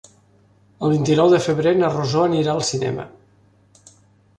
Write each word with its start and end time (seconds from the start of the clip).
El 0.87 0.93
vint-i-nou 0.95 1.29
de 1.35 1.41
febrer 1.49 1.75
na 1.83 1.93
Rosó 1.99 2.27
anirà 2.31 2.59
al 2.59 2.67
cinema. 2.75 3.11